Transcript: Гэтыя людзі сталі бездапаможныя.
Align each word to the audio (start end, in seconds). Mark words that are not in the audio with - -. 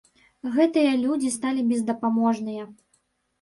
Гэтыя 0.53 0.93
людзі 1.01 1.31
сталі 1.35 1.67
бездапаможныя. 1.69 2.67